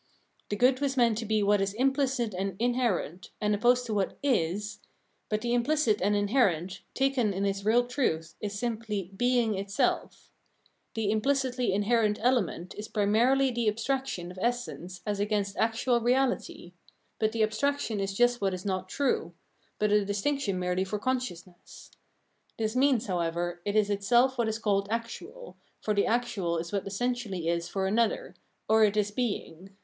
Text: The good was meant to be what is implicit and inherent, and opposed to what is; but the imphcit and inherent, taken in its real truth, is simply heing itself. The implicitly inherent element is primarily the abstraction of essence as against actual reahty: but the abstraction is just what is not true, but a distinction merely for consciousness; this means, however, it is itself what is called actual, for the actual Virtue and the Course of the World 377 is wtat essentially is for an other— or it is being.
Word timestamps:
The 0.49 0.55
good 0.55 0.79
was 0.81 0.97
meant 0.97 1.19
to 1.19 1.27
be 1.27 1.43
what 1.43 1.61
is 1.61 1.75
implicit 1.75 2.33
and 2.33 2.55
inherent, 2.57 3.29
and 3.39 3.53
opposed 3.53 3.85
to 3.85 3.93
what 3.93 4.17
is; 4.23 4.79
but 5.29 5.41
the 5.41 5.51
imphcit 5.51 5.99
and 6.01 6.15
inherent, 6.15 6.81
taken 6.95 7.31
in 7.35 7.45
its 7.45 7.63
real 7.63 7.85
truth, 7.85 8.33
is 8.41 8.57
simply 8.57 9.11
heing 9.15 9.59
itself. 9.59 10.31
The 10.95 11.11
implicitly 11.11 11.71
inherent 11.71 12.17
element 12.19 12.73
is 12.79 12.87
primarily 12.87 13.51
the 13.51 13.67
abstraction 13.67 14.31
of 14.31 14.39
essence 14.41 15.03
as 15.05 15.19
against 15.19 15.55
actual 15.57 16.01
reahty: 16.01 16.71
but 17.19 17.31
the 17.31 17.43
abstraction 17.43 17.99
is 17.99 18.17
just 18.17 18.41
what 18.41 18.55
is 18.55 18.65
not 18.65 18.89
true, 18.89 19.35
but 19.77 19.91
a 19.91 20.03
distinction 20.03 20.57
merely 20.57 20.83
for 20.83 20.97
consciousness; 20.97 21.91
this 22.57 22.75
means, 22.75 23.05
however, 23.05 23.61
it 23.65 23.75
is 23.75 23.91
itself 23.91 24.39
what 24.39 24.47
is 24.49 24.57
called 24.57 24.87
actual, 24.89 25.57
for 25.79 25.93
the 25.93 26.07
actual 26.07 26.53
Virtue 26.53 26.53
and 26.53 26.53
the 26.53 26.57
Course 26.59 26.65
of 26.65 26.71
the 26.71 26.75
World 26.75 26.81
377 26.81 26.81
is 26.81 26.81
wtat 26.81 26.87
essentially 26.87 27.47
is 27.47 27.69
for 27.69 27.85
an 27.85 27.99
other— 27.99 28.35
or 28.67 28.83
it 28.83 28.97
is 28.97 29.11
being. 29.11 29.75